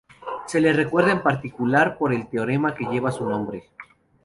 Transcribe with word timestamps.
Se 0.47 0.59
le 0.59 0.73
recuerda 0.73 1.11
en 1.11 1.21
particular 1.21 1.95
por 1.95 2.11
el 2.11 2.27
teorema 2.27 2.73
que 2.73 2.85
lleva 2.85 3.11
su 3.11 3.23
nombre. 3.29 3.69